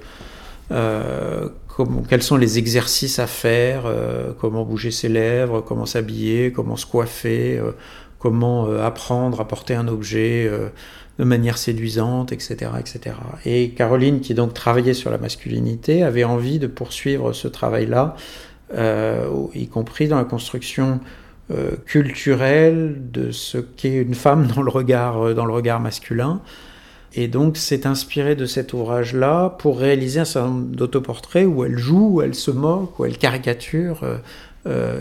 euh, 0.70 1.48
comment, 1.66 2.02
quels 2.02 2.22
sont 2.22 2.36
les 2.36 2.58
exercices 2.58 3.18
à 3.18 3.26
faire, 3.26 3.90
comment 4.38 4.66
bouger 4.66 4.90
ses 4.90 5.08
lèvres, 5.08 5.62
comment 5.62 5.86
s'habiller, 5.86 6.52
comment 6.52 6.76
se 6.76 6.84
coiffer, 6.84 7.58
comment 8.24 8.72
apprendre 8.78 9.40
à 9.42 9.46
porter 9.46 9.74
un 9.74 9.86
objet 9.86 10.50
de 11.18 11.24
manière 11.24 11.58
séduisante, 11.58 12.32
etc., 12.32 12.72
etc. 12.78 13.16
Et 13.44 13.70
Caroline, 13.70 14.20
qui 14.20 14.34
donc 14.34 14.54
travaillait 14.54 14.94
sur 14.94 15.10
la 15.10 15.18
masculinité, 15.18 16.02
avait 16.02 16.24
envie 16.24 16.58
de 16.58 16.66
poursuivre 16.66 17.32
ce 17.32 17.46
travail-là, 17.46 18.16
euh, 18.74 19.28
y 19.54 19.68
compris 19.68 20.08
dans 20.08 20.16
la 20.16 20.24
construction 20.24 21.00
euh, 21.50 21.72
culturelle 21.84 22.96
de 23.12 23.30
ce 23.30 23.58
qu'est 23.58 23.96
une 23.96 24.14
femme 24.14 24.48
euh, 24.56 25.34
dans 25.34 25.44
le 25.44 25.52
regard 25.52 25.80
masculin. 25.80 26.40
Et 27.16 27.28
donc 27.28 27.56
s'est 27.56 27.87
inspirée 27.87 28.35
de 28.35 28.47
cet 28.47 28.73
ouvrage-là 28.73 29.50
pour 29.59 29.78
réaliser 29.78 30.21
un 30.21 30.25
certain 30.25 30.49
nombre 30.49 30.76
d'autoportraits 30.76 31.47
où 31.47 31.64
elle 31.64 31.78
joue, 31.78 32.14
où 32.14 32.23
elle 32.23 32.35
se 32.35 32.50
moque, 32.50 32.99
où 32.99 33.04
elle 33.04 33.18
caricature 33.18 34.04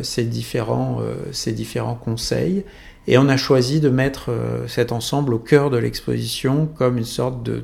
ces, 0.04 0.24
différents, 0.26 1.02
ces 1.32 1.54
différents 1.54 1.96
conseils. 1.96 2.64
Et 3.08 3.18
on 3.18 3.28
a 3.28 3.38
choisi 3.38 3.80
de 3.80 3.90
mettre 3.90 4.32
euh, 4.32 4.68
cet 4.68 4.92
ensemble 4.92 5.34
au 5.34 5.40
cœur 5.40 5.70
de 5.70 5.78
l'exposition 5.78 6.68
comme 6.68 6.98
une 6.98 7.06
sorte 7.06 7.44
de, 7.44 7.64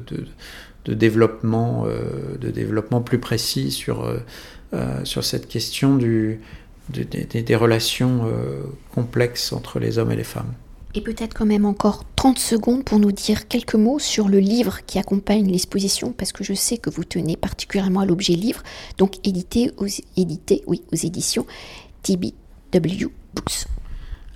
de, 0.86 0.94
développement, 0.94 1.86
euh, 1.88 2.38
de 2.39 2.50
développement 2.50 3.01
plus 3.01 3.20
précis 3.20 3.72
sur, 3.72 4.03
euh, 4.03 5.06
sur 5.06 5.24
cette 5.24 5.48
question 5.48 5.96
du, 5.96 6.41
des 6.89 7.56
relations 7.56 8.24
complexes 8.94 9.53
entre 9.53 9.79
les 9.79 10.00
hommes 10.00 10.12
et 10.12 10.15
les 10.15 10.24
femmes. 10.24 10.53
Et 10.96 11.01
peut-être 11.01 11.36
quand 11.36 11.46
même 11.46 11.65
encore 11.65 12.03
30 12.15 12.39
secondes 12.39 12.84
pour 12.84 13.00
nous 13.00 13.12
dire 13.12 13.48
quelques 13.48 13.75
mots 13.75 14.00
sur 14.00 14.27
le 14.27 14.39
livre 14.39 14.79
qui 14.86 14.98
accompagne 14.98 15.50
l'exposition, 15.50 16.13
parce 16.13 16.31
que 16.31 16.43
je 16.43 16.53
sais 16.53 16.77
que 16.77 16.89
vous 16.89 17.03
tenez 17.03 17.38
particulièrement 17.38 18.00
à 18.00 18.05
l'objet 18.05 18.34
livre, 18.34 18.63
donc 18.98 19.15
édité 19.24 19.72
aux, 19.77 19.88
édité, 20.17 20.63
oui, 20.65 20.84
éditions 21.03 21.46
TBW 22.03 23.08
Books. 23.36 23.67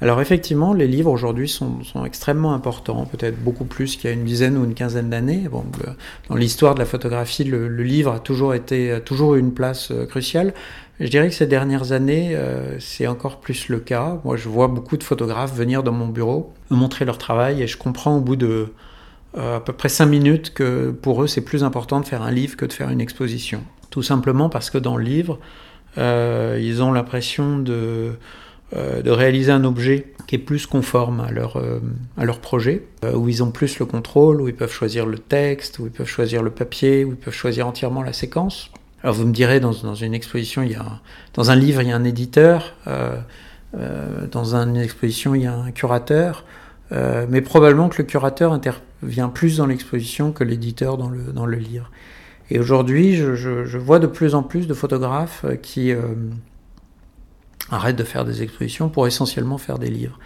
Alors 0.04 0.20
effectivement, 0.20 0.74
les 0.74 0.86
livres 0.86 1.10
aujourd'hui 1.10 1.48
sont, 1.48 1.80
extrêmement 2.06 2.54
importants, 2.54 3.06
peut-être 3.06 3.42
beaucoup 3.42 3.64
plus 3.64 3.96
qu'il 3.96 4.10
y 4.10 4.14
a 4.14 4.14
une 4.14 4.26
dizaine 4.26 4.58
ou 4.58 4.66
une 4.66 4.74
quinzaine 4.74 5.10
d'années. 5.10 5.48
Dans 6.28 6.36
l'histoire 6.36 6.74
de 6.74 6.80
la 6.80 6.86
photographie, 6.86 7.46
le, 7.46 7.70
livre 7.70 8.12
a 8.12 8.20
toujours 8.20 8.54
été, 8.54 9.00
toujours 9.06 9.36
eu 9.36 9.40
une 9.40 9.54
place 9.54 9.92
euh, 9.92 10.06
cruciale. 10.06 10.54
Je 11.00 11.08
dirais 11.08 11.30
que 11.30 11.34
ces 11.34 11.48
dernières 11.48 11.94
années, 11.94 12.36
euh, 12.36 12.78
c'est 12.82 13.08
encore 13.08 13.40
plus 13.40 13.70
le 13.70 13.80
cas. 13.80 14.20
Moi, 14.26 14.36
je 14.36 14.50
vois 14.50 14.68
beaucoup 14.68 14.98
de 14.98 15.06
photographes 15.06 15.56
venir 15.56 15.84
dans 15.84 15.94
mon 15.94 16.08
bureau, 16.08 16.52
me 16.70 16.76
montrer 16.76 17.06
leur 17.06 17.18
travail, 17.18 17.62
et 17.62 17.68
je 17.68 17.78
comprends 17.78 18.18
au 18.18 18.22
bout 18.22 18.36
de 18.36 18.74
euh, 19.38 19.56
à 19.56 19.60
peu 19.62 19.72
près 19.72 19.88
cinq 19.88 20.08
minutes 20.08 20.54
que 20.54 20.92
pour 20.92 21.24
eux, 21.24 21.28
c'est 21.28 21.46
plus 21.46 21.64
important 21.64 22.02
de 22.02 22.06
faire 22.06 22.24
un 22.24 22.32
livre 22.32 22.58
que 22.58 22.66
de 22.66 22.74
faire 22.74 22.90
une 22.90 23.00
exposition. 23.00 23.64
Tout 23.90 24.04
simplement 24.04 24.50
parce 24.50 24.70
que 24.70 24.78
dans 24.78 24.98
le 24.98 25.04
livre, 25.06 25.40
ils 25.96 26.82
ont 26.82 26.92
l'impression 26.92 27.60
de 27.60 28.16
de 28.76 29.12
réaliser 29.12 29.52
un 29.52 29.66
objet 29.66 30.14
qui 30.28 30.36
est 30.36 30.40
plus 30.40 30.66
conforme 30.66 31.20
à 31.20 31.32
leur, 31.32 31.58
euh, 31.58 31.80
à 32.18 32.26
leur 32.26 32.40
projet, 32.40 32.84
euh, 33.04 33.14
où 33.14 33.30
ils 33.30 33.44
ont 33.44 33.52
plus 33.52 33.80
le 33.80 33.86
contrôle, 33.86 34.42
où 34.42 34.48
ils 34.48 34.56
peuvent 34.56 34.72
choisir 34.72 35.06
le 35.06 35.18
texte, 35.18 35.80
où 35.80 35.86
ils 35.86 35.92
peuvent 35.92 36.08
choisir 36.08 36.44
le 36.44 36.50
papier, 36.50 37.04
où 37.06 37.10
ils 37.10 37.18
peuvent 37.18 37.34
choisir 37.34 37.68
entièrement 37.68 38.04
la 38.04 38.14
séquence. 38.14 38.72
Alors 39.04 39.16
vous 39.16 39.26
me 39.26 39.34
direz, 39.34 39.60
dans, 39.60 39.72
dans 39.72 39.96
une 39.96 40.14
exposition, 40.14 40.62
il 40.64 40.72
y 40.72 40.76
a, 40.76 41.02
dans 41.34 41.52
un 41.52 41.56
livre, 41.56 41.82
il 41.82 41.90
y 41.90 41.92
a 41.92 41.96
un 41.96 42.06
éditeur, 42.06 42.74
dans 44.32 44.56
une 44.56 44.78
exposition, 44.78 45.36
il 45.36 45.42
y 45.42 45.46
a 45.46 45.54
un 45.54 45.72
curateur, 45.72 46.46
mais 46.92 47.42
probablement 47.42 47.90
que 47.90 48.02
le 48.02 48.08
curateur 48.08 48.54
intervient 48.54 49.28
plus 49.28 49.58
dans 49.58 49.66
l'exposition 49.66 50.32
que 50.32 50.46
l'éditeur 50.46 50.98
dans 50.98 51.10
le, 51.10 51.20
dans 51.34 51.46
le 51.46 51.58
livre. 51.58 51.92
Et 52.50 52.60
aujourd'hui, 52.60 53.18
je, 53.18 53.36
je, 53.36 53.78
vois 53.78 54.00
de 54.00 54.08
plus 54.08 54.36
en 54.36 54.44
plus 54.44 54.68
de 54.68 54.74
photographes 54.74 55.46
qui 55.62 55.94
arrête 57.74 57.96
de 57.96 58.04
faire 58.04 58.26
des 58.26 58.42
expositions 58.42 58.90
pour 58.90 59.08
essentiellement 59.08 59.58
faire 59.58 59.80
des 59.80 59.90
livres. 59.90 60.20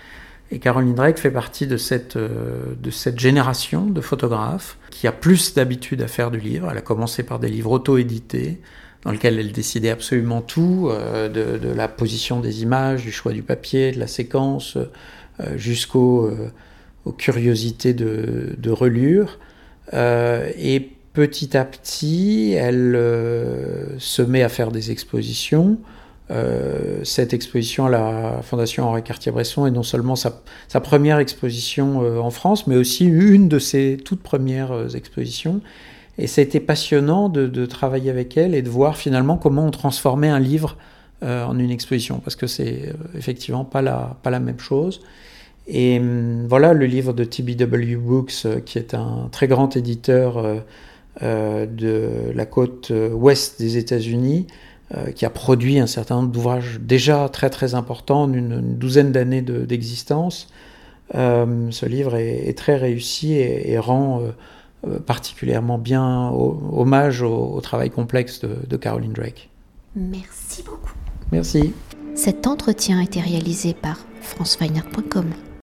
Et 0.52 0.60
Caroline 0.60 0.96
Drake 0.96 1.18
fait 1.18 1.32
partie 1.32 1.68
de 1.68 1.78
cette, 1.78 2.16
euh, 2.16 2.74
de 2.82 2.90
cette 2.90 3.20
génération 3.20 3.86
de 3.86 4.00
photographes 4.00 4.78
qui 4.92 5.08
a 5.08 5.12
plus 5.12 5.54
d'habitude 5.54 6.02
à 6.02 6.08
faire 6.08 6.32
du 6.32 6.40
livre. 6.40 6.70
Elle 6.72 6.78
a 6.78 6.82
commencé 6.82 7.24
par 7.24 7.40
des 7.40 7.50
livres 7.50 7.72
auto-édités, 7.72 8.62
dans 9.04 9.12
lesquels 9.12 9.40
elle 9.40 9.52
décidait 9.52 9.90
absolument 9.90 10.42
tout, 10.42 10.90
euh, 10.90 11.28
de, 11.28 11.70
la 11.70 11.88
position 11.88 12.40
des 12.40 12.64
images, 12.64 13.04
du 13.04 13.12
choix 13.12 13.34
du 13.34 13.44
papier, 13.44 13.92
de 13.92 14.00
la 14.00 14.08
séquence, 14.08 14.78
euh, 14.78 15.58
jusqu'aux 15.58 16.32
curiosités 17.18 17.94
de, 17.94 18.56
de 18.58 18.72
relure. 18.72 19.40
et 19.94 20.92
petit 21.14 21.58
à 21.58 21.66
petit, 21.66 22.54
elle 22.54 22.94
se 23.98 24.22
met 24.22 24.44
à 24.44 24.50
faire 24.50 24.72
des 24.72 24.92
expositions. 24.92 25.78
Euh, 26.30 27.00
cette 27.04 27.34
exposition 27.34 27.86
à 27.86 27.90
la 27.90 28.42
Fondation 28.44 28.86
Henri 28.86 29.02
Cartier-Bresson 29.02 29.66
est 29.66 29.72
non 29.72 29.84
seulement 29.84 30.16
sa, 30.16 30.32
première 30.82 31.20
exposition 31.20 32.04
euh, 32.04 32.20
en 32.20 32.32
France, 32.32 32.68
mais 32.68 32.76
aussi 32.76 33.06
une 33.06 33.48
de 33.48 33.60
ses 33.60 33.98
toutes 34.04 34.22
premières 34.22 34.72
euh, 34.72 34.90
expositions. 34.90 35.62
Et 36.18 36.28
ça 36.28 36.42
a 36.42 36.44
été 36.44 36.60
passionnant 36.60 37.30
de, 37.30 37.66
travailler 37.66 38.10
avec 38.10 38.38
elle 38.38 38.56
et 38.56 38.64
de 38.64 38.70
voir 38.70 38.98
finalement 38.98 39.38
comment 39.38 39.68
on 39.68 39.72
transformait 39.72 40.30
un 40.30 40.40
livre 40.40 40.76
en 41.22 41.58
une 41.58 41.72
exposition, 41.72 42.20
parce 42.20 42.36
que 42.36 42.46
c'est 42.46 42.94
effectivement 43.16 43.66
pas 43.66 43.82
la, 43.82 44.18
pas 44.22 44.30
la 44.32 44.40
même 44.40 44.60
chose. 44.60 45.02
Et 45.68 46.00
hum, 46.00 46.48
voilà 46.48 46.74
le 46.74 46.88
livre 46.88 47.14
de 47.14 47.24
TBW 47.24 47.98
Books, 47.98 48.48
qui 48.66 48.80
est 48.80 48.96
un 48.96 49.30
très 49.32 49.48
grand 49.48 49.76
éditeur 49.78 50.64
de 51.22 52.10
la 52.34 52.46
côte 52.48 52.92
ouest 53.14 53.60
des 53.60 53.78
États-Unis, 53.78 54.48
euh, 54.96 55.12
qui 55.12 55.26
a 55.26 55.30
produit 55.30 55.80
un 55.80 55.88
certain 55.88 56.16
nombre 56.16 56.32
d'ouvrages 56.32 56.80
déjà 56.82 57.28
très 57.28 57.50
très 57.50 57.76
importants, 57.76 58.32
une, 58.32 58.78
douzaine 58.78 59.12
d'années 59.12 59.42
d'existence. 59.42 60.48
Euh, 61.14 61.68
ce 61.72 61.86
livre 61.86 62.16
est, 62.16 62.58
très 62.58 62.78
réussi 62.78 63.34
et, 63.34 63.78
rend 63.80 64.22
euh, 64.88 65.00
particulièrement 65.00 65.78
bien 65.78 66.30
hommage 66.30 67.22
au, 67.22 67.60
travail 67.62 67.90
complexe 67.90 68.40
de, 68.40 68.60
de 68.66 68.78
Caroline 68.78 69.12
Drake. 69.12 69.50
Merci 69.94 70.64
beaucoup. 70.64 70.94
Merci. 71.34 71.74
Cet 72.16 72.48
entretien 72.48 73.00
a 73.00 73.04
été 73.04 73.20
réalisé 73.20 73.74
par 73.74 73.98
franceweiner.com. 74.22 75.26